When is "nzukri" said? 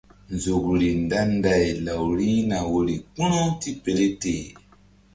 0.33-0.89